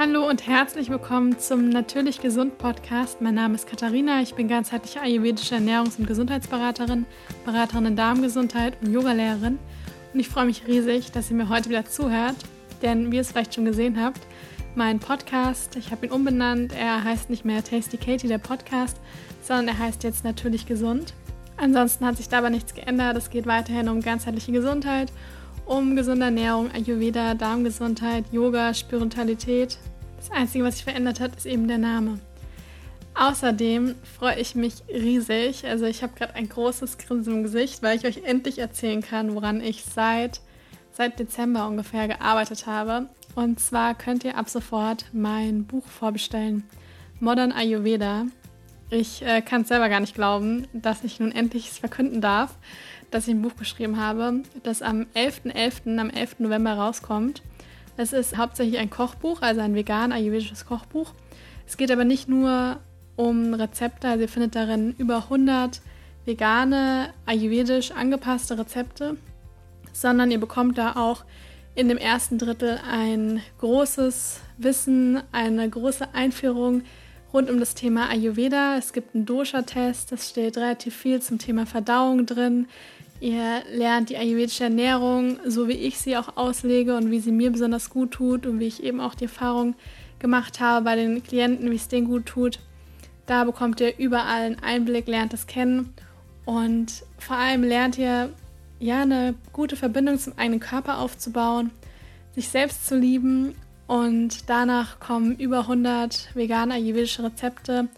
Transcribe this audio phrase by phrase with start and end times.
[0.00, 3.20] Hallo und herzlich willkommen zum Natürlich Gesund Podcast.
[3.20, 7.04] Mein Name ist Katharina, ich bin ganzheitliche ayurvedische Ernährungs- und Gesundheitsberaterin,
[7.44, 9.58] Beraterin in Darmgesundheit und Yogalehrerin.
[10.14, 12.36] Und ich freue mich riesig, dass ihr mir heute wieder zuhört,
[12.80, 14.20] denn wie ihr es vielleicht schon gesehen habt,
[14.74, 18.96] mein Podcast, ich habe ihn umbenannt, er heißt nicht mehr Tasty Katie, der Podcast,
[19.42, 21.12] sondern er heißt jetzt Natürlich Gesund.
[21.58, 25.12] Ansonsten hat sich dabei nichts geändert, es geht weiterhin um ganzheitliche Gesundheit
[25.70, 29.78] um gesunde Ernährung, Ayurveda, Darmgesundheit, Yoga, Spiritualität.
[30.20, 32.20] Das Einzige, was sich verändert hat, ist eben der Name.
[33.14, 35.66] Außerdem freue ich mich riesig.
[35.66, 39.34] Also ich habe gerade ein großes Grinsen im Gesicht, weil ich euch endlich erzählen kann,
[39.34, 40.40] woran ich seit,
[40.92, 43.08] seit Dezember ungefähr gearbeitet habe.
[43.34, 46.64] Und zwar könnt ihr ab sofort mein Buch vorbestellen.
[47.18, 48.26] Modern Ayurveda.
[48.90, 52.54] Ich äh, kann es selber gar nicht glauben, dass ich nun endlich verkünden darf
[53.10, 56.40] dass ich ein Buch geschrieben habe, das am 11.11., .11., am 11.
[56.40, 57.42] November rauskommt.
[57.96, 61.12] Es ist hauptsächlich ein Kochbuch, also ein vegan ayurvedisches Kochbuch.
[61.66, 62.78] Es geht aber nicht nur
[63.16, 65.80] um Rezepte, also ihr findet darin über 100
[66.24, 69.16] vegane, ayurvedisch angepasste Rezepte,
[69.92, 71.24] sondern ihr bekommt da auch
[71.74, 76.82] in dem ersten Drittel ein großes Wissen, eine große Einführung
[77.32, 78.76] rund um das Thema Ayurveda.
[78.76, 82.66] Es gibt einen Dosha-Test, es steht relativ viel zum Thema Verdauung drin.
[83.20, 87.50] Ihr lernt die ayurvedische Ernährung, so wie ich sie auch auslege und wie sie mir
[87.50, 89.74] besonders gut tut und wie ich eben auch die Erfahrung
[90.18, 92.60] gemacht habe bei den Klienten, wie es denen gut tut.
[93.26, 95.92] Da bekommt ihr überall einen Einblick, lernt es kennen
[96.46, 98.30] und vor allem lernt ihr
[98.78, 101.70] ja eine gute Verbindung zum eigenen Körper aufzubauen,
[102.34, 103.54] sich selbst zu lieben
[103.86, 107.88] und danach kommen über 100 vegane ayurvedische Rezepte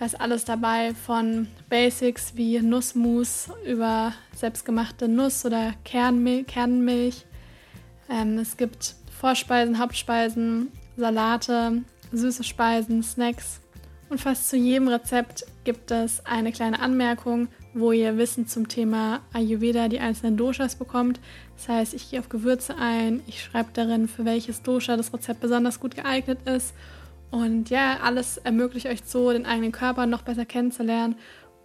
[0.00, 7.26] da ist alles dabei von Basics wie Nussmus über selbstgemachte Nuss- oder Kernmil Kernmilch.
[8.08, 13.60] Ähm, es gibt Vorspeisen, Hauptspeisen, Salate, süße Speisen, Snacks.
[14.08, 19.20] Und fast zu jedem Rezept gibt es eine kleine Anmerkung, wo ihr Wissen zum Thema
[19.34, 21.20] Ayurveda, die einzelnen Doshas bekommt.
[21.58, 25.40] Das heißt, ich gehe auf Gewürze ein, ich schreibe darin, für welches Dosha das Rezept
[25.40, 26.72] besonders gut geeignet ist
[27.30, 31.16] und ja, alles ermöglicht euch so, den eigenen Körper noch besser kennenzulernen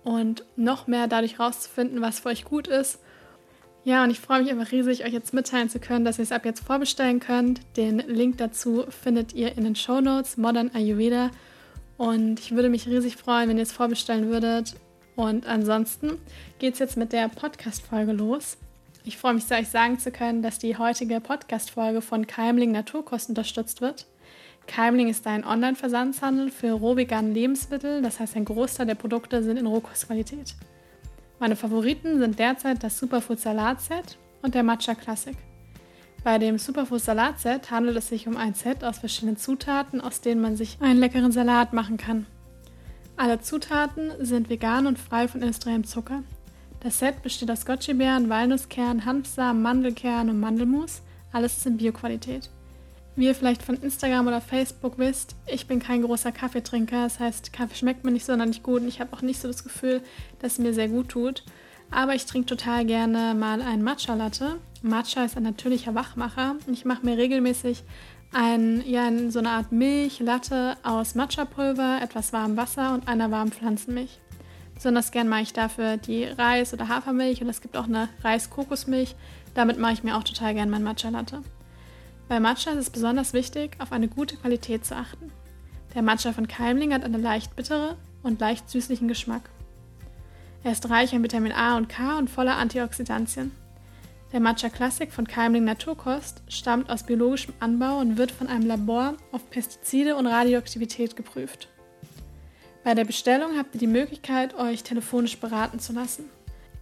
[0.03, 2.99] und noch mehr dadurch rauszufinden, was für euch gut ist.
[3.83, 6.31] Ja, und ich freue mich einfach riesig, euch jetzt mitteilen zu können, dass ihr es
[6.31, 7.61] ab jetzt vorbestellen könnt.
[7.77, 11.29] Den Link dazu findet ihr in den Show Notes, Modern Ayurveda.
[11.97, 14.75] Und ich würde mich riesig freuen, wenn ihr es vorbestellen würdet.
[15.15, 16.17] Und ansonsten
[16.59, 18.57] geht es jetzt mit der Podcast-Folge los.
[19.03, 23.29] Ich freue mich sehr, euch sagen zu können, dass die heutige Podcast-Folge von Keimling Naturkost
[23.29, 24.07] unterstützt wird.
[24.67, 29.67] Keimling ist ein Online-Versandshandel für rohvegane Lebensmittel, das heißt ein Großteil der Produkte sind in
[29.67, 30.55] Rohkostqualität.
[31.39, 35.35] Meine Favoriten sind derzeit das Superfood Salat-Set und der Matcha Classic.
[36.23, 40.41] Bei dem Superfood Salat-Set handelt es sich um ein Set aus verschiedenen Zutaten, aus denen
[40.41, 42.25] man sich einen leckeren Salat machen kann.
[43.17, 46.23] Alle Zutaten sind vegan und frei von industriellem Zucker.
[46.79, 51.01] Das Set besteht aus Goji-Beeren, Walnusskern, Hanfsamen, Mandelkern und Mandelmus.
[51.31, 52.49] Alles ist in Bioqualität.
[53.15, 57.03] Wie ihr vielleicht von Instagram oder Facebook wisst, ich bin kein großer Kaffeetrinker.
[57.03, 59.63] Das heißt, Kaffee schmeckt mir nicht sonderlich gut und ich habe auch nicht so das
[59.63, 60.01] Gefühl,
[60.39, 61.43] dass es mir sehr gut tut.
[61.91, 64.57] Aber ich trinke total gerne mal einen Matcha-Latte.
[64.81, 66.55] Matcha ist ein natürlicher Wachmacher.
[66.69, 67.83] Ich mache mir regelmäßig
[68.33, 74.19] ein, ja, so eine Art Milch-Latte aus Matcha-Pulver, etwas warmem Wasser und einer warmen Pflanzenmilch.
[74.73, 79.15] Besonders gern mache ich dafür die Reis- oder Hafermilch und es gibt auch eine Reis-Kokosmilch.
[79.53, 81.43] Damit mache ich mir auch total gern mein Matcha-Latte.
[82.27, 85.31] Bei Matcha ist es besonders wichtig, auf eine gute Qualität zu achten.
[85.93, 89.49] Der Matcha von Keimling hat einen leicht bittere und leicht süßlichen Geschmack.
[90.63, 93.51] Er ist reich an Vitamin A und K und voller Antioxidantien.
[94.31, 99.13] Der Matcha Classic von Keimling Naturkost stammt aus biologischem Anbau und wird von einem Labor
[99.31, 101.69] auf Pestizide und Radioaktivität geprüft.
[102.83, 106.25] Bei der Bestellung habt ihr die Möglichkeit, euch telefonisch beraten zu lassen.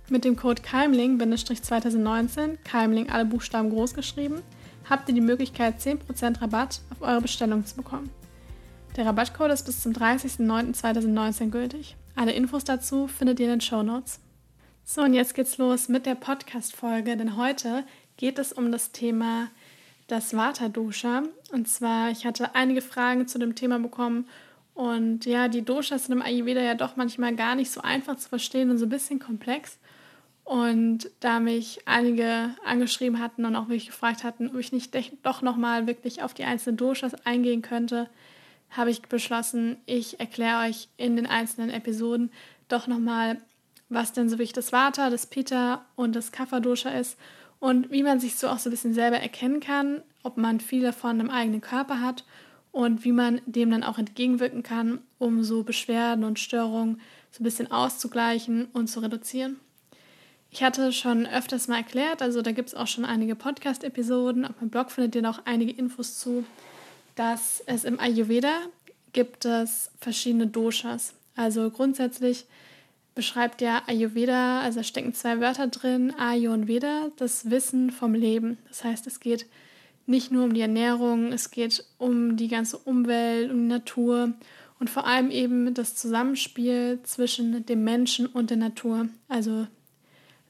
[0.09, 4.41] Mit dem Code Keimling-2019, Keimling alle Buchstaben groß geschrieben,
[4.89, 8.09] habt ihr die Möglichkeit, 10% Rabatt auf eure Bestellung zu bekommen.
[8.95, 11.95] Der Rabattcode ist bis zum 30.09.2019 gültig.
[12.15, 14.19] Alle Infos dazu findet ihr in den Show Notes.
[14.85, 17.83] So, und jetzt geht's los mit der Podcast-Folge, denn heute
[18.17, 19.47] geht es um das Thema
[20.07, 21.23] das Vata-Dosha.
[21.51, 24.27] Und zwar, ich hatte einige Fragen zu dem Thema bekommen
[24.73, 28.29] und ja, die Doshas sind im Ayurveda ja doch manchmal gar nicht so einfach zu
[28.29, 29.77] verstehen und so ein bisschen komplex.
[30.43, 34.93] Und da mich einige angeschrieben hatten und auch wirklich gefragt hatten, ob ich nicht
[35.23, 38.09] doch nochmal wirklich auf die einzelnen Doshas eingehen könnte,
[38.69, 42.31] habe ich beschlossen, ich erkläre euch in den einzelnen Episoden
[42.67, 43.39] doch nochmal,
[43.89, 47.17] was denn so wichtig das Vata, das Pitta und das Kapha-Dosha ist
[47.59, 50.81] und wie man sich so auch so ein bisschen selber erkennen kann, ob man viel
[50.81, 52.25] davon im eigenen Körper hat
[52.71, 56.99] und wie man dem dann auch entgegenwirken kann, um so Beschwerden und Störungen
[57.31, 59.59] so ein bisschen auszugleichen und zu reduzieren.
[60.53, 64.61] Ich hatte schon öfters mal erklärt, also da gibt es auch schon einige Podcast-Episoden, auf
[64.61, 66.45] meinem Blog findet ihr noch einige Infos zu,
[67.15, 68.59] dass es im Ayurveda
[69.13, 71.15] gibt es verschiedene Doshas.
[71.35, 72.45] Also grundsätzlich
[73.15, 78.13] beschreibt ja Ayurveda, also da stecken zwei Wörter drin, Ayu und Veda, das Wissen vom
[78.13, 78.59] Leben.
[78.67, 79.47] Das heißt, es geht
[80.05, 84.33] nicht nur um die Ernährung, es geht um die ganze Umwelt, um die Natur
[84.79, 89.07] und vor allem eben das Zusammenspiel zwischen dem Menschen und der Natur.
[89.27, 89.65] Also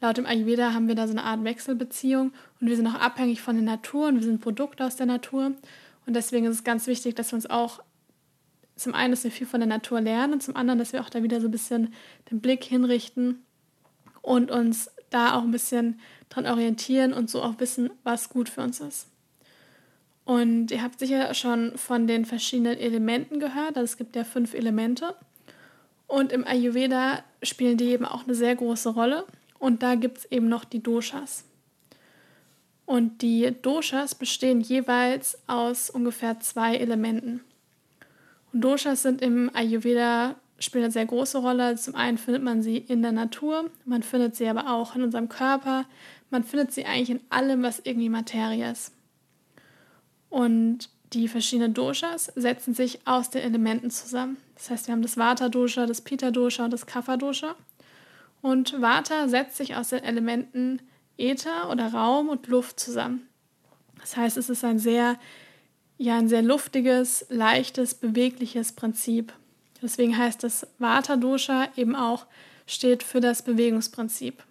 [0.03, 3.41] laut dem Ayurveda haben wir da so eine Art Wechselbeziehung und wir sind auch abhängig
[3.41, 5.53] von der Natur und wir sind Produkte aus der Natur.
[6.05, 7.81] Und deswegen ist es ganz wichtig, dass wir uns auch
[8.75, 11.09] zum einen, dass wir viel von der Natur lernen und zum anderen, dass wir auch
[11.09, 11.93] da wieder so ein bisschen
[12.29, 13.43] den Blick hinrichten
[14.21, 18.61] und uns da auch ein bisschen dran orientieren und so auch wissen, was gut für
[18.61, 19.07] uns ist.
[20.25, 23.77] Und ihr habt sicher schon von den verschiedenen Elementen gehört.
[23.77, 25.15] Also es gibt ja fünf Elemente.
[26.07, 29.25] Und im Ayurveda spielen die eben auch eine sehr große Rolle.
[29.63, 31.45] Und da gibt es eben noch die Doshas.
[32.85, 37.39] Und die Doshas bestehen jeweils aus ungefähr zwei Elementen.
[38.51, 41.77] Und Doshas sind im Ayurveda spielen eine sehr große Rolle.
[41.77, 45.29] Zum einen findet man sie in der Natur, man findet sie aber auch in unserem
[45.29, 45.85] Körper,
[46.29, 48.91] man findet sie eigentlich in allem, was irgendwie Materie ist.
[50.29, 54.35] Und die verschiedenen Doshas setzen sich aus den Elementen zusammen.
[54.55, 57.55] Das heißt, wir haben das Vata-Dosha, das Pitta-Dosha und das Kapha-Dosha.
[58.43, 60.81] Und Vata setzt sich aus den Elementen
[61.17, 63.29] Äther oder Raum und Luft zusammen.
[64.01, 65.17] Das heißt, es ist ein sehr,
[65.97, 69.31] ja, ein sehr luftiges, leichtes, bewegliches Prinzip.
[69.81, 72.25] Deswegen heißt das Vata-Dosha eben auch
[72.67, 74.43] steht für das Bewegungsprinzip.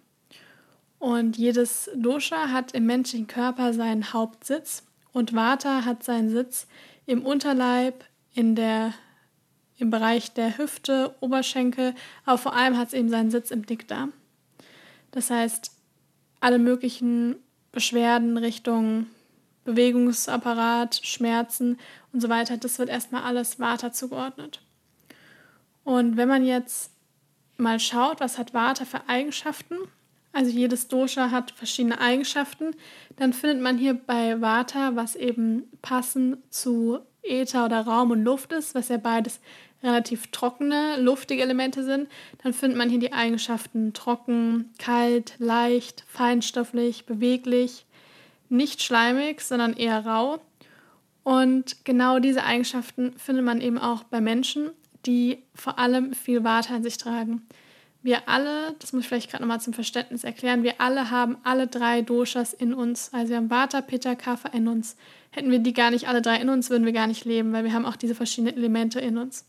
[0.97, 4.81] Und jedes Dosha hat im menschlichen Körper seinen Hauptsitz
[5.11, 6.65] und Vata hat seinen Sitz
[7.05, 8.03] im Unterleib,
[8.33, 8.95] in der,
[9.83, 11.93] im Bereich der Hüfte, Oberschenkel,
[12.25, 14.13] aber vor allem hat es eben seinen Sitz im Dickdarm.
[15.11, 15.71] Das heißt,
[16.39, 17.35] alle möglichen
[17.71, 19.07] Beschwerden Richtung
[19.65, 21.77] Bewegungsapparat, Schmerzen
[22.11, 24.61] und so weiter, das wird erstmal alles Vata zugeordnet.
[25.83, 26.91] Und wenn man jetzt
[27.57, 29.75] mal schaut, was hat Vata für Eigenschaften,
[30.33, 32.75] also jedes Dosha hat verschiedene Eigenschaften.
[33.17, 38.51] Dann findet man hier bei Vata, was eben passend zu Äther oder Raum und Luft
[38.51, 39.39] ist, was ja beides
[39.83, 42.09] relativ trockene, luftige Elemente sind.
[42.41, 47.85] Dann findet man hier die Eigenschaften trocken, kalt, leicht, feinstofflich, beweglich,
[48.49, 50.39] nicht schleimig, sondern eher rau.
[51.23, 54.71] Und genau diese Eigenschaften findet man eben auch bei Menschen,
[55.05, 57.45] die vor allem viel Vata in sich tragen.
[58.01, 61.67] Wir alle, das muss ich vielleicht gerade nochmal zum Verständnis erklären, wir alle haben alle
[61.67, 63.09] drei Doshas in uns.
[63.13, 64.97] Also wir haben Vata, Pitta, Kapha in uns.
[65.31, 67.63] Hätten wir die gar nicht alle drei in uns, würden wir gar nicht leben, weil
[67.63, 69.45] wir haben auch diese verschiedenen Elemente in uns.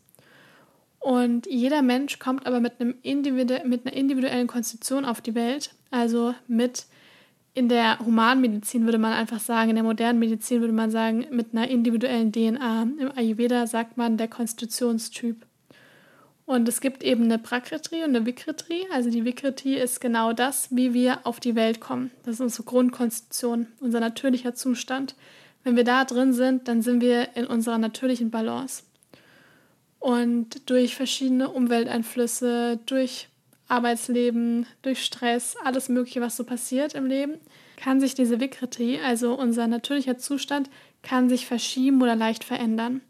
[1.05, 5.69] Und jeder Mensch kommt aber mit, einem Individu mit einer individuellen Konstitution auf die Welt,
[5.91, 6.87] also mit
[7.53, 11.53] in der Humanmedizin würde man einfach sagen, in der modernen Medizin würde man sagen, mit
[11.53, 12.87] einer individuellen DNA.
[12.97, 15.45] Im Ayurveda sagt man der Konstitutionstyp.
[16.47, 18.87] Und es gibt eben eine Prakriti und eine Vikriti.
[18.91, 22.09] Also die Vikriti ist genau das, wie wir auf die Welt kommen.
[22.23, 25.13] Das ist unsere Grundkonstitution, unser natürlicher Zustand.
[25.63, 28.81] Wenn wir da drin sind, dann sind wir in unserer natürlichen Balance.
[30.05, 33.27] Und durch verschiedene Umwelteinflüsse, durch
[33.67, 37.39] Arbeitsleben, durch Stress, alles Mögliche, was so passiert im Leben,
[37.75, 40.69] kann sich diese Vikriti, also unser natürlicher Zustand,
[41.01, 43.01] kann sich verschieben oder leicht verändern.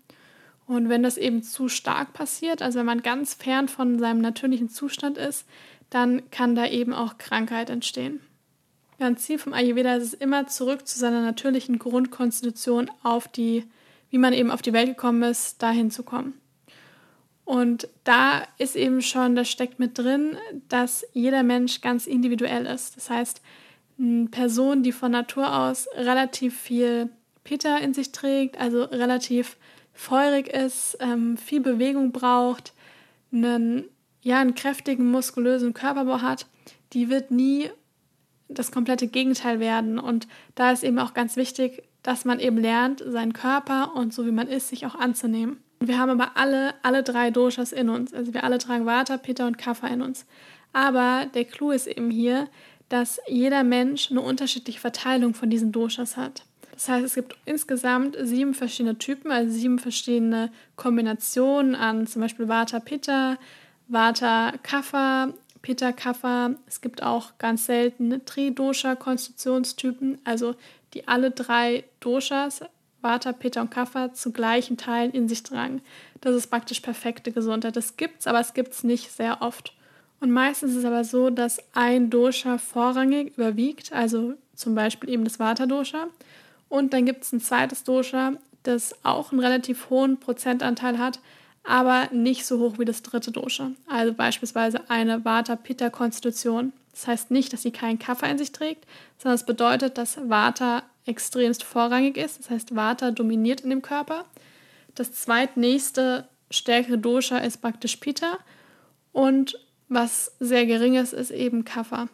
[0.68, 4.70] Und wenn das eben zu stark passiert, also wenn man ganz fern von seinem natürlichen
[4.70, 5.46] Zustand ist,
[5.90, 8.22] dann kann da eben auch Krankheit entstehen.
[9.00, 13.66] Ganz Ziel vom Ayurveda ist es immer zurück zu seiner natürlichen Grundkonstitution auf die,
[14.12, 16.40] wie man eben auf die Welt gekommen ist, dahin zu kommen.
[17.46, 20.36] Und da ist eben schon, das steckt mit drin,
[20.68, 22.98] dass jeder Mensch ganz individuell ist.
[22.98, 23.42] Das heißt,
[24.00, 27.10] eine Person, die von Natur aus relativ viel
[27.44, 29.58] Pitta in sich trägt, also relativ
[29.94, 32.74] feurig ist, ähm, viel Bewegung braucht,
[33.32, 33.86] einen,
[34.22, 36.48] ja, einen kräftigen, muskulösen Körperbau hat,
[36.94, 37.70] die wird nie
[38.48, 40.00] das komplette Gegenteil werden.
[40.00, 44.26] Und da ist eben auch ganz wichtig, dass man eben lernt, seinen Körper und so
[44.26, 45.64] wie man ist, sich auch anzunehmen.
[45.80, 48.14] Wir haben aber alle, alle drei Doshas in uns.
[48.14, 50.26] Also wir alle tragen Vata, Pitta und Kapha in uns.
[50.74, 52.48] Aber der Clou ist eben hier,
[52.90, 56.44] dass jeder Mensch eine unterschiedliche Verteilung von diesen Doshas hat.
[56.72, 62.50] Das heißt, es gibt insgesamt sieben verschiedene Typen, also sieben verschiedene Kombinationen an zum Beispiel
[62.50, 63.38] Vata Pitta,
[63.88, 66.56] Vata Kapha, Pitta Kapha.
[66.68, 70.56] Es gibt auch ganz selten Tridosha-Konstitutionstypen, also
[70.94, 72.62] die alle drei Doshas,
[73.06, 75.82] Vata, Pitta und Kapha zu gleichen Teilen in sich tragen.
[76.22, 77.76] Das ist praktisch perfekte Gesundheit.
[77.76, 79.74] Das gibt's, aber es gibt's nicht sehr oft.
[80.20, 85.24] Und meistens ist es aber so, dass ein Dosha vorrangig überwiegt, also zum Beispiel eben
[85.24, 86.08] das Vata-Dosha.
[86.68, 88.34] Und dann gibt es ein zweites Dosha,
[88.64, 91.20] das auch einen relativ hohen Prozentanteil hat,
[91.64, 93.72] aber nicht so hoch wie das dritte Dosha.
[93.88, 96.74] Also beispielsweise eine Vata-Pitta-Konstitution.
[96.92, 98.88] Das heißt nicht, dass sie keinen Kaffee in sich trägt,
[99.20, 102.40] sondern es bedeutet, dass Vata extremst vorrangig ist.
[102.40, 104.26] Das heißt, Vata dominiert in dem Körper.
[104.96, 108.38] Das zweitnächste stärkere Dosha ist praktisch Pitta
[109.12, 112.08] und was sehr gering ist, ist eben Kapha.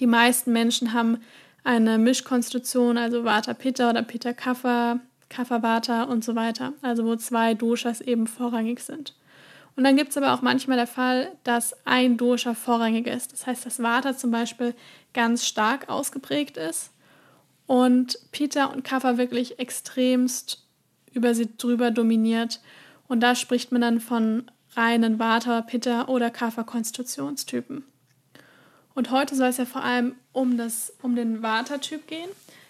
[0.00, 1.18] Die meisten Menschen haben
[1.64, 7.16] eine Mischkonstitution, also Vata Pitta oder Pitta Kapha, Kapha Vata und so weiter, also wo
[7.16, 9.14] zwei Doshas eben vorrangig sind.
[9.76, 13.32] Und dann gibt es aber auch manchmal der Fall, dass ein Dosha vorrangig ist.
[13.32, 14.74] Das heißt, dass Vata zum Beispiel
[15.12, 16.90] ganz stark ausgeprägt ist
[17.66, 20.64] und Pitta und Kapha wirklich extremst
[21.12, 22.60] über sie drüber dominiert.
[23.08, 27.84] Und da spricht man dann von reinen Vata, Pitta oder Kapha-Konstitutionstypen.
[28.94, 32.28] Und heute soll es ja vor allem um, das, um den Vata-Typ gehen.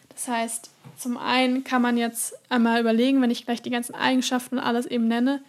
[0.09, 4.59] Das heißt, zum einen kann man jetzt einmal überlegen, wenn ich gleich die ganzen Eigenschaften
[4.59, 5.43] und alles eben nenne,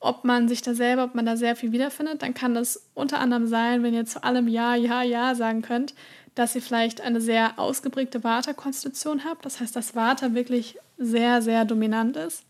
[0.00, 3.20] ob man sich da selber, ob man da sehr viel wiederfindet, dann kann das unter
[3.20, 5.94] anderem sein, wenn ihr zu allem Ja, Ja, Ja sagen könnt,
[6.34, 9.44] dass ihr vielleicht eine sehr ausgeprägte Vata-Konstitution habt.
[9.44, 12.44] Das heißt, dass Vata wirklich sehr, sehr dominant ist.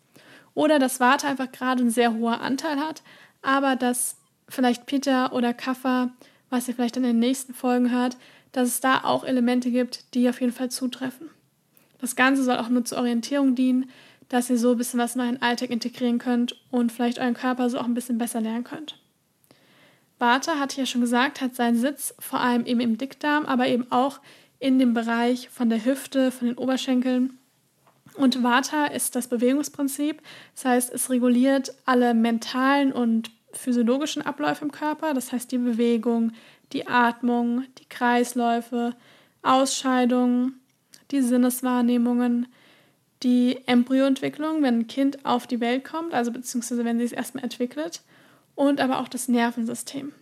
[0.55, 3.03] Oder dass Vata einfach gerade ein sehr hoher Anteil hat,
[3.43, 4.17] aber dass
[4.49, 6.11] vielleicht Peter oder Kaffa,
[6.51, 8.17] was ihr vielleicht in den nächsten Folgen hört,
[8.53, 11.31] dass es da auch Elemente gibt, die auf jeden Fall zutreffen.
[12.01, 13.91] Das Ganze soll auch nur zur Orientierung dienen,
[14.31, 17.69] dass ihr so ein bisschen was in euren Alltag integrieren könnt und vielleicht euren Körper
[17.69, 18.99] so auch ein bisschen besser lernen könnt.
[20.19, 23.67] Vata, hatte ich ja schon gesagt, hat seinen Sitz vor allem eben im Dickdarm, aber
[23.67, 24.21] eben auch
[24.59, 27.39] in dem Bereich von der Hüfte, von den Oberschenkeln.
[28.15, 30.23] Und Vata ist das Bewegungsprinzip,
[30.55, 36.33] das heißt, es reguliert alle mentalen und physiologischen Abläufe im Körper, das heißt die Bewegung,
[36.73, 38.95] die Atmung, die Kreisläufe,
[39.43, 40.61] Ausscheidungen,
[41.11, 42.47] die Sinneswahrnehmungen,
[43.23, 47.45] die Embryoentwicklung, wenn ein Kind auf die Welt kommt, also beziehungsweise wenn sie es erstmal
[47.45, 48.03] entwickelt,
[48.55, 50.13] und aber auch das Nervensystem.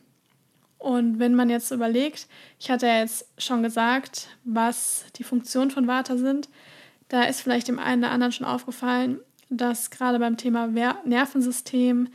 [0.79, 2.29] Und wenn man jetzt überlegt,
[2.61, 6.49] ich hatte ja jetzt schon gesagt, was die Funktionen von Vata sind,
[7.09, 9.19] da ist vielleicht dem einen oder anderen schon aufgefallen,
[9.51, 10.69] dass gerade beim Thema
[11.05, 12.09] Nervensystem,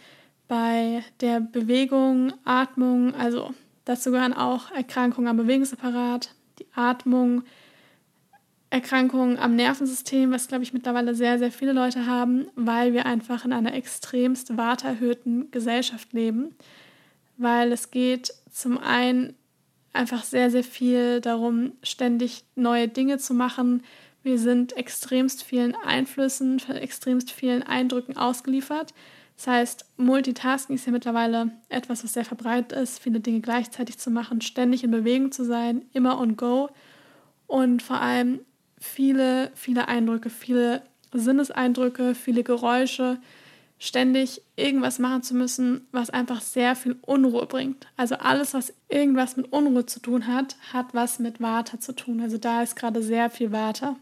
[0.47, 3.53] bei der Bewegung, Atmung, also
[3.85, 7.43] dazu gehören auch Erkrankungen am Bewegungsapparat, die Atmung,
[8.73, 13.45] Erkrankungen am Nervensystem, was glaube ich mittlerweile sehr, sehr viele Leute haben, weil wir einfach
[13.45, 16.55] in einer extremst warterhöhten Gesellschaft leben.
[17.37, 19.35] Weil es geht zum einen
[19.93, 23.83] einfach sehr, sehr viel darum, ständig neue Dinge zu machen,
[24.23, 28.93] wir sind extremst vielen Einflüssen, extremst vielen Eindrücken ausgeliefert.
[29.35, 34.09] Das heißt, Multitasking ist ja mittlerweile etwas, was sehr verbreitet ist, viele Dinge gleichzeitig zu
[34.09, 36.69] machen, ständig in Bewegung zu sein, immer on go
[37.45, 38.39] und vor allem
[38.83, 40.81] viele, viele Eindrücke, viele
[41.13, 43.17] Sinneseindrücke, viele Geräusche,
[43.79, 47.87] ständig irgendwas machen zu müssen, was einfach sehr viel Unruhe bringt.
[47.97, 52.21] Also alles, was irgendwas mit Unruhe zu tun hat, hat was mit Water zu tun.
[52.21, 53.95] Also da ist gerade sehr viel Water.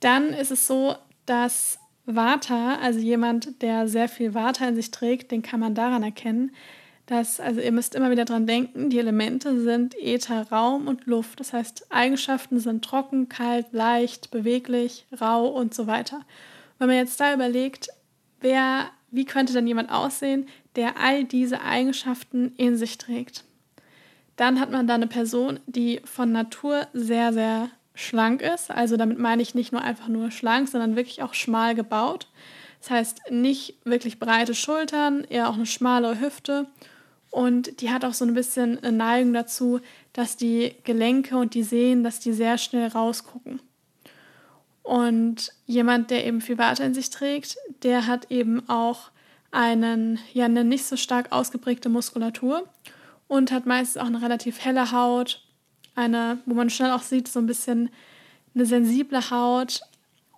[0.00, 5.30] Dann ist es so, dass Vata, also jemand, der sehr viel Vata in sich trägt,
[5.30, 6.52] den kann man daran erkennen,
[7.06, 11.38] dass, also ihr müsst immer wieder dran denken, die Elemente sind Äther, Raum und Luft.
[11.40, 16.22] Das heißt, Eigenschaften sind trocken, kalt, leicht, beweglich, rau und so weiter.
[16.78, 17.88] Wenn man jetzt da überlegt,
[18.40, 23.44] wer, wie könnte denn jemand aussehen, der all diese Eigenschaften in sich trägt?
[24.36, 28.70] Dann hat man da eine Person, die von Natur sehr, sehr schlank ist.
[28.70, 32.28] Also damit meine ich nicht nur einfach nur schlank, sondern wirklich auch schmal gebaut.
[32.80, 36.66] Das heißt nicht wirklich breite Schultern, eher auch eine schmale Hüfte.
[37.34, 39.80] Und die hat auch so ein bisschen eine Neigung dazu,
[40.12, 43.58] dass die Gelenke und die Sehnen, dass die sehr schnell rausgucken.
[44.84, 49.10] Und jemand, der eben viel Warte in sich trägt, der hat eben auch
[49.50, 52.68] einen, ja, eine nicht so stark ausgeprägte Muskulatur
[53.26, 55.42] und hat meistens auch eine relativ helle Haut,
[55.96, 57.90] eine, wo man schnell auch sieht, so ein bisschen
[58.54, 59.80] eine sensible Haut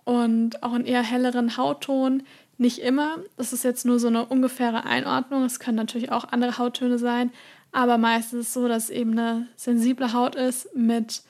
[0.03, 2.23] und auch einen eher helleren Hautton.
[2.57, 5.43] Nicht immer, das ist jetzt nur so eine ungefähre Einordnung.
[5.43, 7.31] Es können natürlich auch andere Hauttöne sein,
[7.71, 11.21] aber meistens ist es so, dass es eben eine sensible Haut ist mit,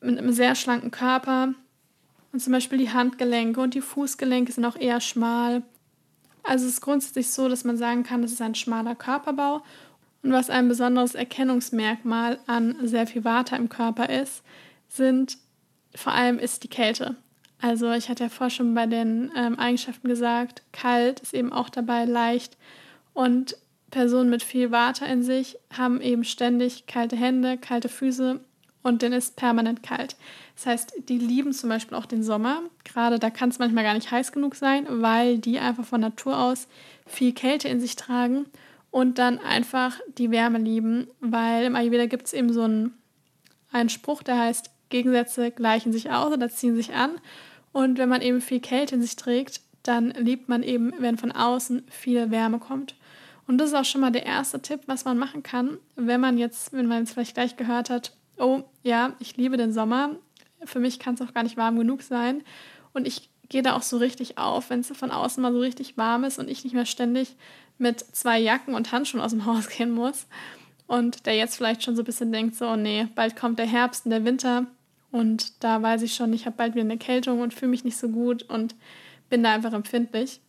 [0.00, 1.54] mit einem sehr schlanken Körper.
[2.32, 5.62] Und zum Beispiel die Handgelenke und die Fußgelenke sind auch eher schmal.
[6.42, 9.62] Also es ist grundsätzlich so, dass man sagen kann, das ist ein schmaler Körperbau
[10.22, 14.42] und was ein besonderes Erkennungsmerkmal an sehr viel Vata im Körper ist,
[14.88, 15.38] sind
[15.94, 17.16] vor allem ist die Kälte.
[17.64, 21.70] Also ich hatte ja vorher schon bei den ähm, Eigenschaften gesagt, kalt ist eben auch
[21.70, 22.58] dabei leicht
[23.14, 23.56] und
[23.90, 28.38] Personen mit viel Water in sich haben eben ständig kalte Hände, kalte Füße
[28.82, 30.16] und denen ist permanent kalt.
[30.56, 32.60] Das heißt, die lieben zum Beispiel auch den Sommer.
[32.84, 36.38] Gerade da kann es manchmal gar nicht heiß genug sein, weil die einfach von Natur
[36.38, 36.68] aus
[37.06, 38.44] viel Kälte in sich tragen
[38.90, 42.92] und dann einfach die Wärme lieben, weil im Ayurveda gibt es eben so einen,
[43.72, 47.12] einen Spruch, der heißt, Gegensätze gleichen sich aus oder ziehen sich an.
[47.74, 51.32] Und wenn man eben viel Kälte in sich trägt, dann liebt man eben, wenn von
[51.32, 52.94] außen viel Wärme kommt.
[53.48, 56.38] Und das ist auch schon mal der erste Tipp, was man machen kann, wenn man
[56.38, 60.10] jetzt, wenn man jetzt vielleicht gleich gehört hat, oh ja, ich liebe den Sommer,
[60.64, 62.44] für mich kann es auch gar nicht warm genug sein.
[62.92, 65.98] Und ich gehe da auch so richtig auf, wenn es von außen mal so richtig
[65.98, 67.34] warm ist und ich nicht mehr ständig
[67.76, 70.26] mit zwei Jacken und Handschuhen aus dem Haus gehen muss.
[70.86, 73.66] Und der jetzt vielleicht schon so ein bisschen denkt, so, oh nee, bald kommt der
[73.66, 74.66] Herbst und der Winter
[75.14, 77.96] und da weiß ich schon, ich habe bald wieder eine Erkältung und fühle mich nicht
[77.96, 78.74] so gut und
[79.30, 80.40] bin da einfach empfindlich.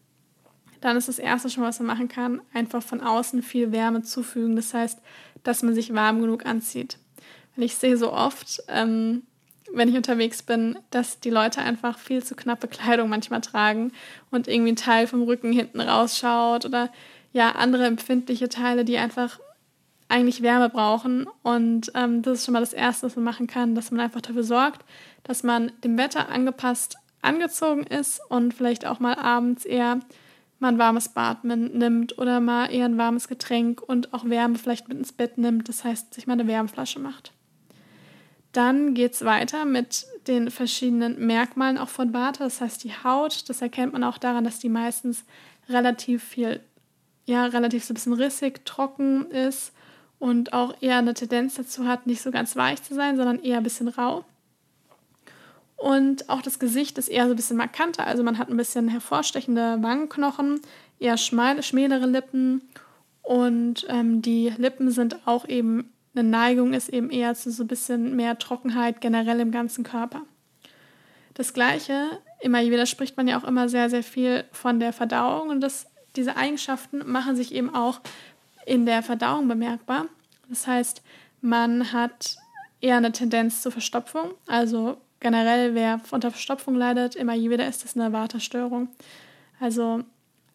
[0.82, 4.56] Dann ist das Erste schon, was man machen kann, einfach von außen viel Wärme zufügen.
[4.56, 5.04] Das heißt,
[5.44, 6.98] dass man sich warm genug anzieht.
[7.56, 9.22] Und ich sehe so oft, ähm,
[9.72, 13.92] wenn ich unterwegs bin, dass die Leute einfach viel zu knappe Kleidung manchmal tragen
[14.32, 16.92] und irgendwie ein Teil vom Rücken hinten rausschaut oder
[17.34, 19.40] ja, andere empfindliche Teile, die einfach
[20.08, 21.28] eigentlich Wärme brauchen.
[21.44, 24.22] Und ähm, das ist schon mal das Erste, was man machen kann, dass man einfach
[24.22, 24.86] dafür sorgt,
[25.24, 30.00] dass man dem Wetter angepasst angezogen ist und vielleicht auch mal abends eher
[30.60, 34.88] mal ein warmes Bad nimmt oder mal eher ein warmes Getränk und auch Wärme vielleicht
[34.88, 35.68] mit ins Bett nimmt.
[35.68, 37.32] Das heißt, sich mal eine Wärmflasche macht.
[38.52, 42.46] Dann geht es weiter mit den verschiedenen Merkmalen auch von Vata.
[42.46, 45.26] Das heißt, die Haut, das erkennt man auch daran, dass die meistens
[45.68, 46.62] relativ viel
[47.26, 49.74] ja relativ so ein bisschen rissig, trocken ist
[50.20, 53.58] und auch eher eine Tendenz dazu hat, nicht so ganz weich zu sein, sondern eher
[53.58, 54.26] ein bisschen rau.
[55.78, 58.88] Und auch das Gesicht ist eher so ein bisschen markanter, also man hat ein bisschen
[58.88, 60.62] hervorstechende Wangenknochen,
[61.00, 62.62] eher schmal, schmälere Lippen
[63.22, 67.68] und ähm, die Lippen sind auch eben, eine Neigung ist eben eher zu so ein
[67.68, 70.22] bisschen mehr Trockenheit generell im ganzen Körper.
[71.34, 72.08] Das Gleiche,
[72.40, 75.88] immer wieder spricht man ja auch immer sehr, sehr viel von der Verdauung und das
[76.16, 78.00] diese Eigenschaften machen sich eben auch
[78.66, 80.08] in der Verdauung bemerkbar.
[80.50, 81.02] Das heißt,
[81.42, 82.38] man hat
[82.82, 84.32] eher eine Tendenz zur Verstopfung.
[84.48, 88.90] Also generell, wer unter Verstopfung leidet, immer wieder ist das eine Waterstörung.
[89.60, 90.04] Also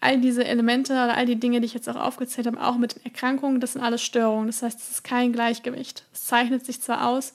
[0.00, 2.96] all diese Elemente oder all die Dinge, die ich jetzt auch aufgezählt habe, auch mit
[2.96, 4.46] den Erkrankungen, das sind alles Störungen.
[4.46, 6.04] Das heißt, es ist kein Gleichgewicht.
[6.12, 7.34] Es zeichnet sich zwar aus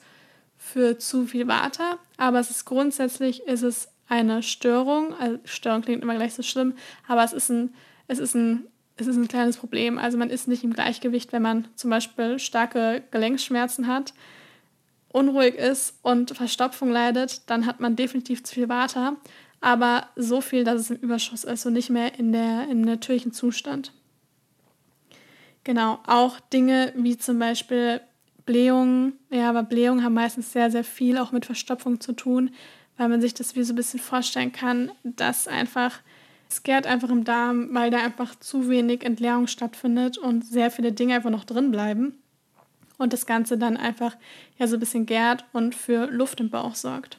[0.56, 5.14] für zu viel Water, aber es ist grundsätzlich ist es eine Störung.
[5.14, 6.74] Also Störung klingt immer gleich so schlimm,
[7.06, 7.74] aber es ist ein
[8.08, 9.98] es ist ein, es ist ein kleines Problem.
[9.98, 14.14] Also man ist nicht im Gleichgewicht, wenn man zum Beispiel starke Gelenkschmerzen hat,
[15.08, 19.16] unruhig ist und Verstopfung leidet, dann hat man definitiv zu viel Water,
[19.60, 23.32] aber so viel, dass es im Überschuss ist und nicht mehr in der im natürlichen
[23.32, 23.92] Zustand.
[25.64, 28.00] Genau, auch Dinge wie zum Beispiel
[28.44, 32.50] Blähungen, ja, aber Blähungen haben meistens sehr, sehr viel auch mit Verstopfung zu tun,
[32.96, 36.00] weil man sich das wie so ein bisschen vorstellen kann, dass einfach
[36.48, 40.92] es gärt einfach im Darm, weil da einfach zu wenig Entleerung stattfindet und sehr viele
[40.92, 42.14] Dinge einfach noch drin bleiben.
[42.98, 44.16] Und das Ganze dann einfach
[44.58, 47.18] ja so ein bisschen gärt und für Luft im Bauch sorgt.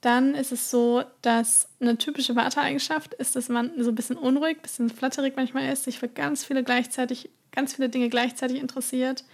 [0.00, 4.56] Dann ist es so, dass eine typische Warteeigenschaft ist, dass man so ein bisschen unruhig,
[4.56, 9.24] ein bisschen flatterig manchmal ist, sich für ganz viele gleichzeitig, ganz viele Dinge gleichzeitig interessiert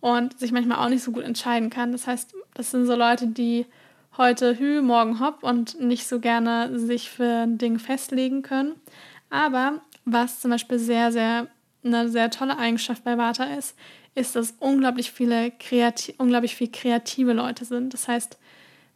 [0.00, 1.92] und sich manchmal auch nicht so gut entscheiden kann.
[1.92, 3.64] Das heißt, das sind so Leute, die
[4.16, 8.74] heute Hü, morgen Hopp und nicht so gerne sich für ein Ding festlegen können.
[9.30, 11.48] Aber was zum Beispiel sehr, sehr
[11.84, 13.76] eine sehr tolle Eigenschaft bei Vata ist,
[14.14, 17.94] ist, dass unglaublich viele kreativ, unglaublich viel kreative Leute sind.
[17.94, 18.38] Das heißt,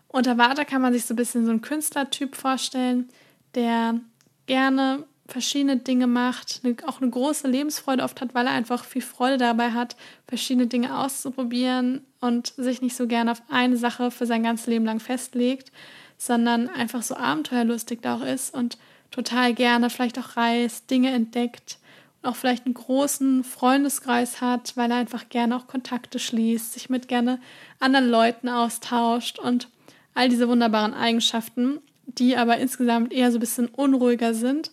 [0.08, 3.08] unter Vata kann man sich so ein bisschen so einen Künstlertyp vorstellen,
[3.54, 4.00] der
[4.46, 9.38] gerne verschiedene Dinge macht, auch eine große Lebensfreude oft hat, weil er einfach viel Freude
[9.38, 9.96] dabei hat,
[10.28, 14.84] verschiedene Dinge auszuprobieren und sich nicht so gerne auf eine Sache für sein ganzes Leben
[14.84, 15.72] lang festlegt,
[16.18, 18.78] sondern einfach so abenteuerlustig da auch ist und
[19.10, 21.78] total gerne vielleicht auch reist, Dinge entdeckt
[22.22, 26.88] und auch vielleicht einen großen Freundeskreis hat, weil er einfach gerne auch Kontakte schließt, sich
[26.88, 27.40] mit gerne
[27.80, 29.68] anderen Leuten austauscht und
[30.14, 34.70] all diese wunderbaren Eigenschaften, die aber insgesamt eher so ein bisschen unruhiger sind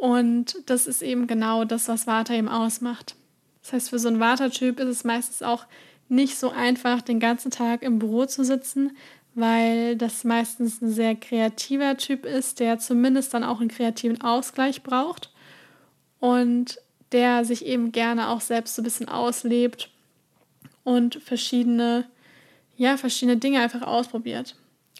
[0.00, 3.16] und das ist eben genau das, was Vata eben ausmacht.
[3.62, 5.66] Das heißt, für so einen Vata-Typ ist es meistens auch
[6.08, 8.96] nicht so einfach, den ganzen Tag im Büro zu sitzen,
[9.34, 14.82] weil das meistens ein sehr kreativer Typ ist, der zumindest dann auch einen kreativen Ausgleich
[14.82, 15.30] braucht
[16.20, 16.78] und
[17.12, 19.90] der sich eben gerne auch selbst so ein bisschen auslebt
[20.84, 22.06] und verschiedene,
[22.76, 24.56] ja, verschiedene Dinge einfach ausprobiert.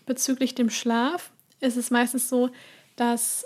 [0.07, 1.31] Bezüglich dem Schlaf
[1.61, 2.51] ist es meistens so,
[2.97, 3.45] dass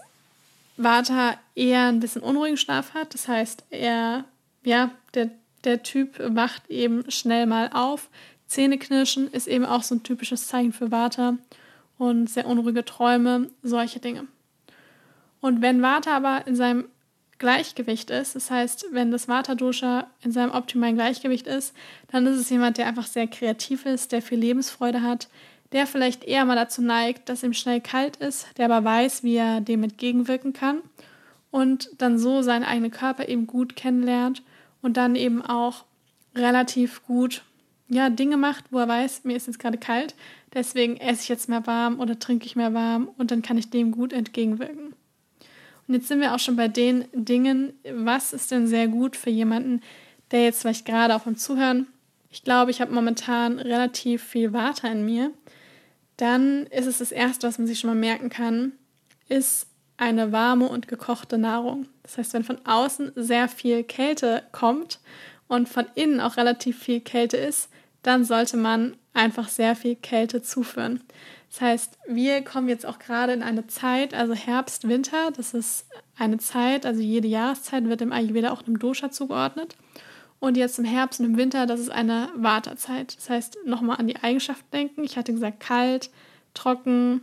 [0.76, 3.14] Vata eher ein bisschen unruhigen Schlaf hat.
[3.14, 4.24] Das heißt, er,
[4.64, 5.30] ja, der,
[5.64, 8.08] der Typ wacht eben schnell mal auf.
[8.46, 11.38] Zähneknirschen ist eben auch so ein typisches Zeichen für Vata
[11.98, 14.26] und sehr unruhige Träume, solche Dinge.
[15.40, 16.86] Und wenn Vata aber in seinem
[17.38, 21.74] Gleichgewicht ist, das heißt, wenn das Vata-Dosha in seinem optimalen Gleichgewicht ist,
[22.12, 25.28] dann ist es jemand, der einfach sehr kreativ ist, der viel Lebensfreude hat,
[25.72, 29.36] der vielleicht eher mal dazu neigt, dass ihm schnell kalt ist, der aber weiß, wie
[29.36, 30.78] er dem entgegenwirken kann
[31.50, 34.42] und dann so seinen eigenen Körper eben gut kennenlernt
[34.82, 35.84] und dann eben auch
[36.34, 37.42] relativ gut
[37.88, 40.14] ja, Dinge macht, wo er weiß, mir ist jetzt gerade kalt,
[40.54, 43.70] deswegen esse ich jetzt mehr warm oder trinke ich mehr warm und dann kann ich
[43.70, 44.94] dem gut entgegenwirken.
[45.86, 49.30] Und jetzt sind wir auch schon bei den Dingen, was ist denn sehr gut für
[49.30, 49.82] jemanden,
[50.30, 51.86] der jetzt vielleicht gerade auch beim Zuhören,
[52.30, 55.30] ich glaube, ich habe momentan relativ viel Water in mir,
[56.22, 58.72] dann ist es das Erste, was man sich schon mal merken kann,
[59.28, 61.88] ist eine warme und gekochte Nahrung.
[62.04, 65.00] Das heißt, wenn von außen sehr viel Kälte kommt
[65.48, 67.70] und von innen auch relativ viel Kälte ist,
[68.02, 71.00] dann sollte man einfach sehr viel Kälte zuführen.
[71.50, 75.86] Das heißt, wir kommen jetzt auch gerade in eine Zeit, also Herbst, Winter, das ist
[76.16, 79.76] eine Zeit, also jede Jahreszeit wird im Ayurveda auch einem Dosha zugeordnet.
[80.42, 83.16] Und jetzt im Herbst und im Winter, das ist eine Wartezeit.
[83.16, 85.04] Das heißt, nochmal an die Eigenschaften denken.
[85.04, 86.10] Ich hatte gesagt, kalt,
[86.52, 87.20] trocken,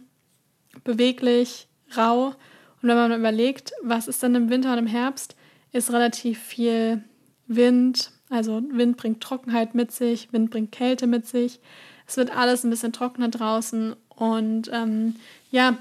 [0.86, 2.28] beweglich, rau.
[2.28, 5.36] Und wenn man überlegt, was ist dann im Winter und im Herbst,
[5.74, 7.04] ist relativ viel
[7.48, 8.12] Wind.
[8.30, 11.60] Also Wind bringt Trockenheit mit sich, Wind bringt Kälte mit sich.
[12.08, 15.18] Es wird alles ein bisschen trockener draußen und ähm,
[15.52, 15.78] ja,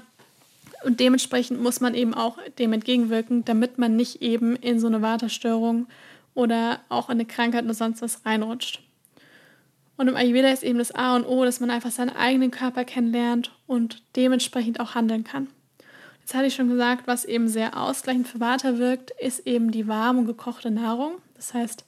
[0.83, 5.01] und dementsprechend muss man eben auch dem entgegenwirken, damit man nicht eben in so eine
[5.01, 5.87] Waterstörung
[6.33, 8.81] oder auch in eine Krankheit oder sonst was reinrutscht.
[9.97, 12.85] Und im Ayurveda ist eben das A und O, dass man einfach seinen eigenen Körper
[12.85, 15.47] kennenlernt und dementsprechend auch handeln kann.
[16.21, 19.87] Jetzt hatte ich schon gesagt, was eben sehr ausgleichend für Vata wirkt, ist eben die
[19.87, 21.15] warme und gekochte Nahrung.
[21.35, 21.85] Das heißt,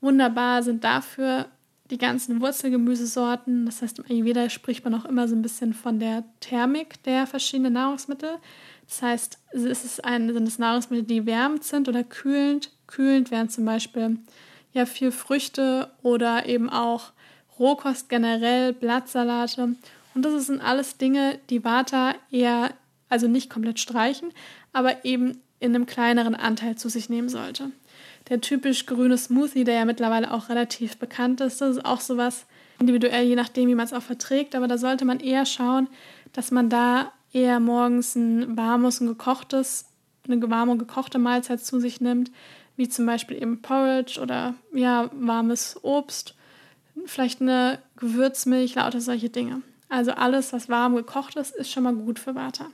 [0.00, 1.46] wunderbar sind dafür
[1.90, 3.66] die ganzen Wurzelgemüsesorten.
[3.66, 7.26] Das heißt, im Ayurveda spricht man auch immer so ein bisschen von der Thermik der
[7.26, 8.30] verschiedenen Nahrungsmittel.
[8.88, 12.70] Das heißt, ist es ein, sind es Nahrungsmittel, die wärmend sind oder kühlend.
[12.90, 14.18] Kühlend wären zum Beispiel
[14.72, 17.12] ja viel Früchte oder eben auch
[17.58, 19.76] Rohkost generell, Blattsalate.
[20.14, 22.72] Und das sind alles Dinge, die Vata eher,
[23.08, 24.32] also nicht komplett streichen,
[24.72, 27.70] aber eben in einem kleineren Anteil zu sich nehmen sollte
[28.30, 31.60] der typisch grüne Smoothie, der ja mittlerweile auch relativ bekannt ist.
[31.60, 32.46] Das ist auch sowas
[32.78, 34.54] individuell, je nachdem, wie man es auch verträgt.
[34.54, 35.88] Aber da sollte man eher schauen,
[36.32, 39.86] dass man da eher morgens ein warmes und gekochtes,
[40.28, 42.30] eine warme und gekochte Mahlzeit zu sich nimmt,
[42.80, 46.34] wie zum Beispiel eben Porridge oder ja, warmes Obst,
[47.04, 49.60] vielleicht eine Gewürzmilch, lauter solche Dinge.
[49.90, 52.68] Also alles, was warm gekocht ist, ist schon mal gut für Vata.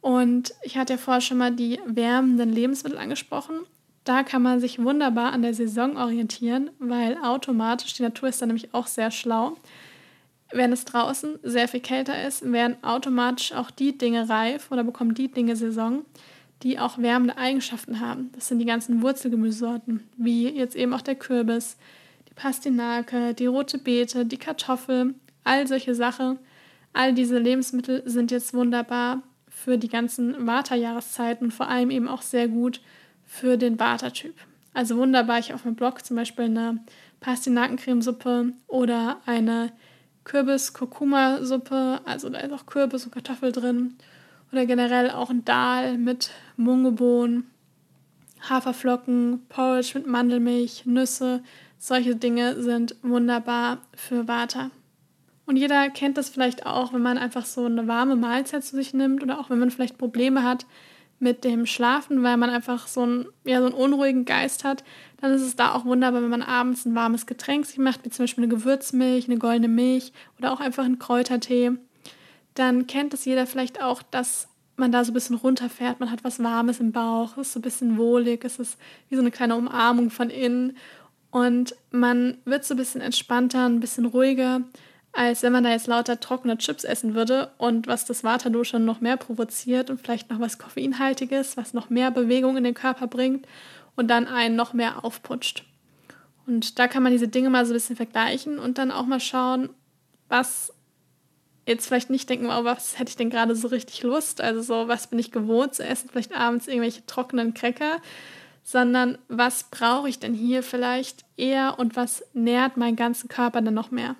[0.00, 3.62] Und ich hatte ja vorher schon mal die wärmenden Lebensmittel angesprochen.
[4.04, 8.46] Da kann man sich wunderbar an der Saison orientieren, weil automatisch, die Natur ist da
[8.46, 9.56] nämlich auch sehr schlau.
[10.52, 15.14] Wenn es draußen sehr viel kälter ist, werden automatisch auch die Dinge reif oder bekommen
[15.14, 16.04] die Dinge Saison,
[16.62, 18.30] die auch wärmende Eigenschaften haben.
[18.32, 21.76] Das sind die ganzen Wurzelgemüsesorten, wie jetzt eben auch der Kürbis,
[22.28, 26.38] die Pastinake, die rote Beete, die Kartoffel, all solche Sachen.
[26.92, 32.22] All diese Lebensmittel sind jetzt wunderbar für die ganzen Vata-Jahreszeiten und vor allem eben auch
[32.22, 32.80] sehr gut
[33.26, 34.34] für den Vata-Typ.
[34.72, 36.84] Also wunderbar, ich auf meinem Blog zum Beispiel eine
[37.20, 39.72] Pastinakencremesuppe oder eine
[40.24, 43.96] Kürbis-Kurkuma-Suppe, also da ist auch Kürbis und Kartoffel drin.
[44.54, 47.50] Oder generell auch ein Dahl mit Mungebohnen,
[48.48, 51.42] Haferflocken, Porridge mit Mandelmilch, Nüsse.
[51.76, 54.70] Solche Dinge sind wunderbar für Vata.
[55.44, 58.94] Und jeder kennt das vielleicht auch, wenn man einfach so eine warme Mahlzeit zu sich
[58.94, 60.66] nimmt oder auch wenn man vielleicht Probleme hat,
[61.18, 64.84] mit dem Schlafen, weil man einfach so einen, ja, so einen unruhigen Geist hat,
[65.20, 68.10] dann ist es da auch wunderbar, wenn man abends ein warmes Getränk sich macht, wie
[68.10, 71.72] zum Beispiel eine Gewürzmilch, eine goldene Milch oder auch einfach einen Kräutertee.
[72.54, 76.24] Dann kennt es jeder vielleicht auch, dass man da so ein bisschen runterfährt, man hat
[76.24, 78.76] was Warmes im Bauch, es ist so ein bisschen wohlig, es ist
[79.08, 80.76] wie so eine kleine Umarmung von innen
[81.30, 84.62] und man wird so ein bisschen entspannter, ein bisschen ruhiger
[85.14, 89.00] als wenn man da jetzt lauter trockene Chips essen würde und was das Vata noch
[89.00, 93.46] mehr provoziert und vielleicht noch was Koffeinhaltiges, was noch mehr Bewegung in den Körper bringt
[93.94, 95.64] und dann einen noch mehr aufputscht.
[96.46, 99.20] Und da kann man diese Dinge mal so ein bisschen vergleichen und dann auch mal
[99.20, 99.70] schauen,
[100.28, 100.74] was
[101.66, 104.40] jetzt vielleicht nicht denken, oh, was hätte ich denn gerade so richtig Lust?
[104.40, 106.08] Also so, was bin ich gewohnt zu essen?
[106.10, 108.00] Vielleicht abends irgendwelche trockenen Cracker,
[108.62, 113.74] sondern was brauche ich denn hier vielleicht eher und was nährt meinen ganzen Körper dann
[113.74, 114.16] noch mehr?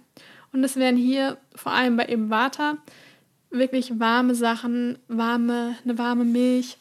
[0.53, 2.79] Und es wären hier vor allem bei eben Vata
[3.51, 6.77] wirklich warme Sachen, warme, eine warme Milch.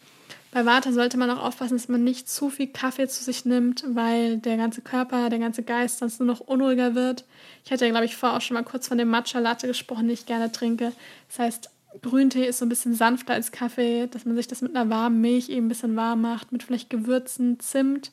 [0.53, 3.83] Bei Vata sollte man auch aufpassen, dass man nicht zu viel Kaffee zu sich nimmt,
[3.87, 7.25] weil der ganze Körper, der ganze Geist sonst nur noch unruhiger wird.
[7.65, 10.03] Ich hatte ja, glaube ich, vorher auch schon mal kurz von dem Matcha Latte gesprochen,
[10.03, 10.91] den ich gerne trinke.
[11.27, 11.69] Das heißt,
[12.03, 15.21] Grüntee ist so ein bisschen sanfter als Kaffee, dass man sich das mit einer warmen
[15.21, 18.11] Milch eben ein bisschen warm macht, mit vielleicht Gewürzen, Zimt.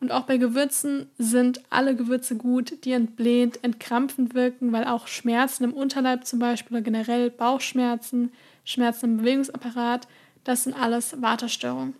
[0.00, 5.62] Und auch bei Gewürzen sind alle Gewürze gut, die entblähend, entkrampfend wirken, weil auch Schmerzen
[5.62, 8.32] im Unterleib zum Beispiel oder generell Bauchschmerzen,
[8.64, 10.08] Schmerzen im Bewegungsapparat,
[10.44, 11.94] das sind alles Waterstörungen.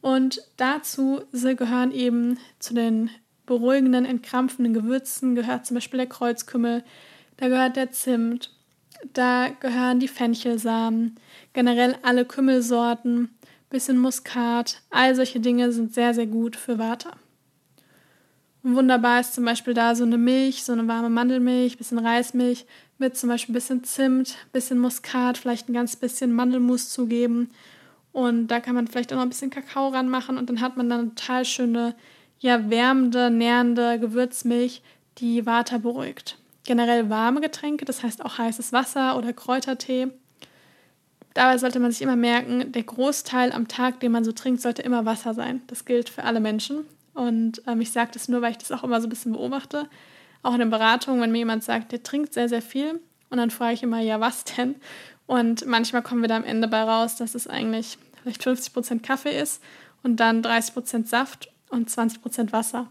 [0.00, 3.10] Und dazu gehören eben zu den
[3.46, 6.84] beruhigenden, entkrampfenden Gewürzen gehört zum Beispiel der Kreuzkümmel,
[7.36, 8.54] da gehört der Zimt,
[9.12, 11.16] da gehören die Fenchelsamen,
[11.52, 13.30] generell alle Kümmelsorten,
[13.70, 17.12] bisschen Muskat, all solche Dinge sind sehr, sehr gut für Vata.
[18.62, 22.64] Und wunderbar ist zum Beispiel da so eine Milch, so eine warme Mandelmilch, bisschen Reismilch
[22.98, 27.50] mit zum Beispiel ein bisschen Zimt, bisschen Muskat, vielleicht ein ganz bisschen Mandelmus zugeben.
[28.12, 30.88] Und da kann man vielleicht auch noch ein bisschen Kakao ranmachen und dann hat man
[30.88, 31.94] dann eine total schöne,
[32.38, 34.82] ja, wärmende, nährende Gewürzmilch,
[35.18, 40.08] die Vata beruhigt generell warme Getränke, das heißt auch heißes Wasser oder Kräutertee.
[41.34, 44.82] Dabei sollte man sich immer merken, der Großteil am Tag, den man so trinkt, sollte
[44.82, 45.62] immer Wasser sein.
[45.66, 46.84] Das gilt für alle Menschen.
[47.14, 49.88] Und ähm, ich sage das nur, weil ich das auch immer so ein bisschen beobachte.
[50.42, 53.00] Auch in den Beratungen, wenn mir jemand sagt, der trinkt sehr, sehr viel.
[53.30, 54.76] Und dann frage ich immer, ja, was denn?
[55.26, 59.40] Und manchmal kommen wir da am Ende bei raus, dass es eigentlich vielleicht 50% Kaffee
[59.40, 59.62] ist
[60.02, 62.88] und dann 30% Saft und 20% Wasser.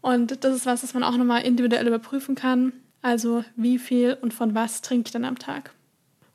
[0.00, 2.72] Und das ist was, das man auch nochmal individuell überprüfen kann.
[3.02, 5.72] Also wie viel und von was trinke ich dann am Tag.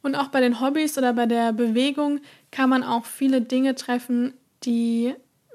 [0.02, 2.20] Und auch bei den Hobbys oder bei der Bewegung
[2.52, 5.14] kann man auch viele Dinge treffen, die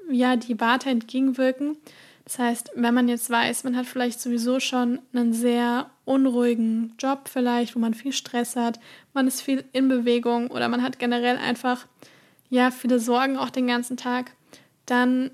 [0.09, 1.77] ja die Warte entgegenwirken.
[2.25, 7.27] Das heißt, wenn man jetzt weiß, man hat vielleicht sowieso schon einen sehr unruhigen Job
[7.27, 8.79] vielleicht, wo man viel Stress hat,
[9.13, 11.87] man ist viel in Bewegung oder man hat generell einfach
[12.49, 14.33] ja viele Sorgen auch den ganzen Tag,
[14.85, 15.31] dann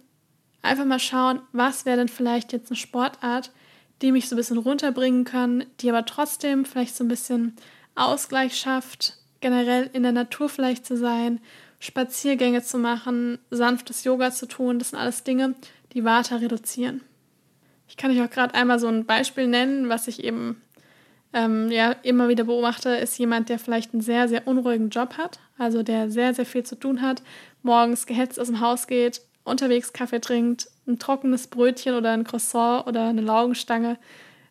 [0.62, 3.52] einfach mal schauen, was wäre denn vielleicht jetzt eine Sportart,
[4.02, 7.56] die mich so ein bisschen runterbringen kann, die aber trotzdem vielleicht so ein bisschen
[7.96, 11.40] Ausgleich schafft, generell in der Natur vielleicht zu sein,
[11.86, 14.80] Spaziergänge zu machen, sanftes Yoga zu tun.
[14.80, 15.56] Das sind alles Dinge,
[15.94, 17.02] die Vata reduzieren.
[17.88, 20.62] Ich kann euch auch gerade einmal so ein Beispiel nennen, was ich eben
[21.34, 25.40] ähm, ja, immer wieder beobachte, ist jemand, der vielleicht einen sehr, sehr unruhigen Job hat,
[25.58, 27.22] also der sehr, sehr viel zu tun hat,
[27.62, 32.88] morgens gehetzt aus dem Haus geht, unterwegs Kaffee trinkt, ein trockenes Brötchen oder ein Croissant
[32.88, 33.98] oder eine Laugenstange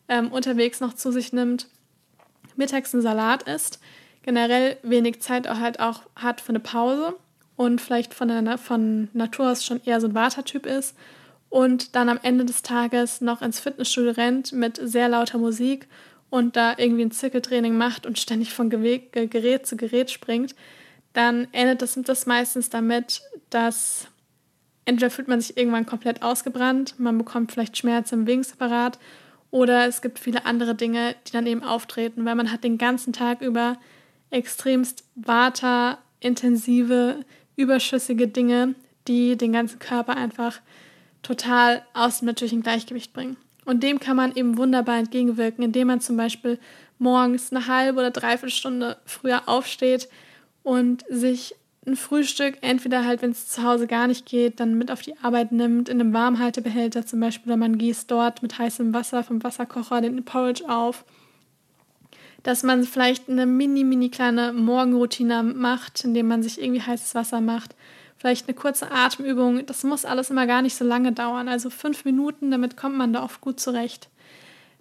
[0.08, 1.68] ähm, unterwegs noch zu sich nimmt,
[2.54, 3.80] mittags einen Salat isst,
[4.22, 7.14] generell wenig Zeit auch halt auch hat für eine Pause
[7.56, 10.96] und vielleicht von, der, von Natur aus schon eher so ein Wartertyp ist
[11.48, 15.86] und dann am Ende des Tages noch ins Fitnessstudio rennt mit sehr lauter Musik
[16.30, 20.56] und da irgendwie ein Zirkeltraining macht und ständig von Gerät zu Gerät springt,
[21.12, 24.08] dann endet das, das meistens damit, dass
[24.84, 28.98] entweder fühlt man sich irgendwann komplett ausgebrannt, man bekommt vielleicht Schmerzen im Bewegungsapparat
[29.50, 33.12] oder es gibt viele andere Dinge, die dann eben auftreten, weil man hat den ganzen
[33.12, 33.78] Tag über
[34.30, 37.20] extremst Vata, intensive,
[37.56, 38.74] überschüssige Dinge,
[39.08, 40.60] die den ganzen Körper einfach
[41.22, 43.36] total aus dem natürlichen Gleichgewicht bringen.
[43.64, 46.58] Und dem kann man eben wunderbar entgegenwirken, indem man zum Beispiel
[46.98, 50.08] morgens eine halbe oder dreiviertel Stunde früher aufsteht
[50.62, 51.54] und sich
[51.86, 55.16] ein Frühstück entweder halt, wenn es zu Hause gar nicht geht, dann mit auf die
[55.18, 59.42] Arbeit nimmt, in einem Warmhaltebehälter zum Beispiel, oder man gießt dort mit heißem Wasser vom
[59.42, 61.04] Wasserkocher den Porridge auf.
[62.44, 67.40] Dass man vielleicht eine mini, mini kleine Morgenroutine macht, indem man sich irgendwie heißes Wasser
[67.40, 67.74] macht.
[68.16, 69.66] Vielleicht eine kurze Atemübung.
[69.66, 71.48] Das muss alles immer gar nicht so lange dauern.
[71.48, 74.08] Also fünf Minuten, damit kommt man da oft gut zurecht.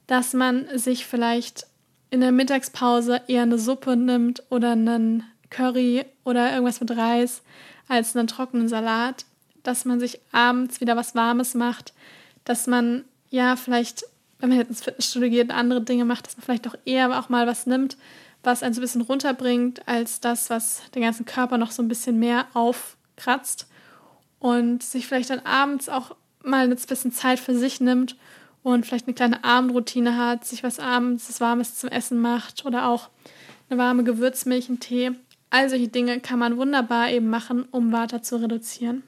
[0.05, 1.65] Dass man sich vielleicht
[2.11, 7.41] in der Mittagspause eher eine Suppe nimmt oder einen Curry oder irgendwas mit Reis
[7.87, 9.25] als einen trockenen Salat,
[9.63, 11.93] dass man sich abends wieder was Warmes macht,
[12.43, 14.05] dass man ja vielleicht,
[14.43, 17.29] wenn man jetzt ins Fitnessstudio geht, andere Dinge macht, dass man vielleicht auch eher auch
[17.29, 17.95] mal was nimmt,
[18.43, 21.87] was einen so ein bisschen runterbringt, als das, was den ganzen Körper noch so ein
[21.87, 23.67] bisschen mehr aufkratzt
[24.39, 28.17] und sich vielleicht dann abends auch mal ein bisschen Zeit für sich nimmt
[28.63, 32.89] und vielleicht eine kleine Abendroutine hat, sich was abends, was Warmes zum Essen macht oder
[32.89, 33.07] auch
[33.69, 35.11] eine warme Gewürzmilch, einen Tee
[35.53, 39.03] All solche Dinge kann man wunderbar eben machen, um Vata zu reduzieren.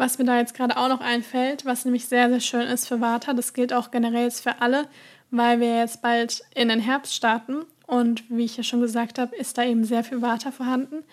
[0.00, 3.02] Was mir da jetzt gerade auch noch einfällt, was nämlich sehr, sehr schön ist für
[3.02, 4.88] Vata, das gilt auch generell für alle,
[5.30, 9.36] weil wir jetzt bald in den Herbst starten und wie ich ja schon gesagt habe,
[9.36, 11.04] ist da eben sehr viel Vata vorhanden.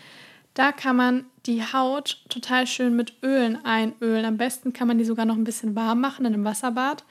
[0.54, 4.24] Da kann man die Haut total schön mit Ölen einölen.
[4.24, 7.04] Am besten kann man die sogar noch ein bisschen warm machen in einem Wasserbad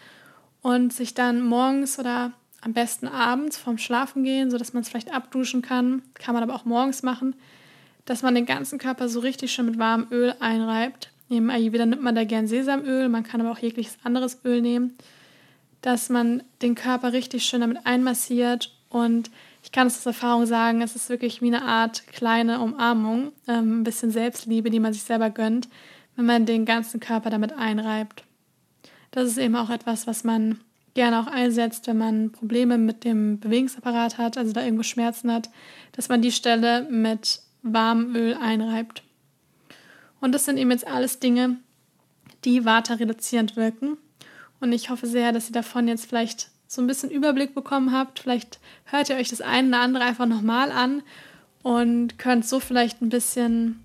[0.63, 5.61] und sich dann morgens oder am besten abends vorm Schlafengehen, sodass man es vielleicht abduschen
[5.61, 6.01] kann.
[6.15, 7.37] Kann man aber auch morgens machen,
[8.07, 11.11] dass man den ganzen Körper so richtig schön mit warmem Öl einreibt.
[11.29, 14.97] Neben Ayurveda nimmt man da gern Sesamöl, man kann aber auch jegliches anderes Öl nehmen,
[15.83, 19.31] dass man den Körper richtig schön damit einmassiert und
[19.63, 23.81] ich kann es aus Erfahrung sagen, es ist wirklich wie eine Art kleine Umarmung, ähm,
[23.81, 25.69] ein bisschen Selbstliebe, die man sich selber gönnt,
[26.15, 28.23] wenn man den ganzen Körper damit einreibt.
[29.11, 30.61] Das ist eben auch etwas, was man
[30.95, 35.51] gerne auch einsetzt, wenn man Probleme mit dem Bewegungsapparat hat, also da irgendwo Schmerzen hat,
[35.93, 39.03] dass man die Stelle mit warmem Öl einreibt.
[40.21, 41.57] Und das sind eben jetzt alles Dinge,
[42.45, 43.97] die Vata reduzierend wirken.
[44.61, 48.21] Und ich hoffe sehr, dass ihr davon jetzt vielleicht so ein bisschen Überblick bekommen habt.
[48.21, 51.03] Vielleicht hört ihr euch das eine oder andere einfach nochmal an
[51.63, 53.83] und könnt so vielleicht ein bisschen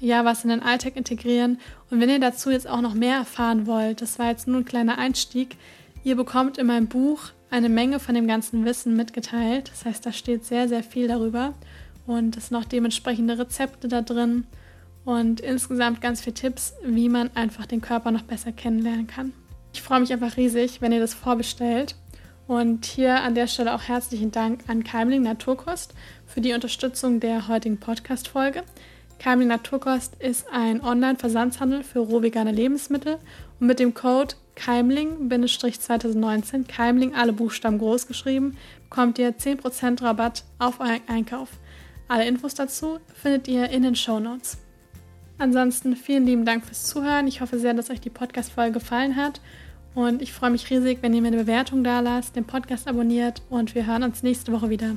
[0.00, 1.58] ja, was in den Alltag integrieren.
[1.90, 4.64] Und wenn ihr dazu jetzt auch noch mehr erfahren wollt, das war jetzt nur ein
[4.64, 5.56] kleiner Einstieg,
[6.04, 9.70] ihr bekommt in meinem Buch eine Menge von dem ganzen Wissen mitgeteilt.
[9.70, 11.54] Das heißt, da steht sehr, sehr viel darüber.
[12.06, 14.46] Und es sind auch dementsprechende Rezepte da drin
[15.08, 19.32] und insgesamt ganz viele Tipps, wie man einfach den Körper noch besser kennenlernen kann.
[19.72, 21.94] Ich freue mich einfach riesig, wenn ihr das vorbestellt.
[22.46, 25.94] Und hier an der Stelle auch herzlichen Dank an Keimling Naturkost
[26.26, 28.64] für die Unterstützung der heutigen Podcast-Folge.
[29.18, 33.16] Keimling Naturkost ist ein Online-Versandshandel für rohvegane Lebensmittel
[33.60, 38.58] und mit dem Code Keimling-2019, Keimling alle Buchstaben groß geschrieben,
[38.90, 41.48] bekommt ihr 10% Rabatt auf euren Einkauf.
[42.08, 44.58] Alle Infos dazu findet ihr in den Show Notes.
[45.38, 47.28] Ansonsten vielen lieben Dank fürs Zuhören.
[47.28, 49.40] Ich hoffe sehr, dass euch die Podcast-Folge gefallen hat.
[49.94, 53.42] Und ich freue mich riesig, wenn ihr mir eine Bewertung da lasst, den Podcast abonniert
[53.48, 54.96] und wir hören uns nächste Woche wieder.